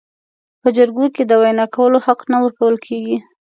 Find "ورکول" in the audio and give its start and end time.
2.43-2.75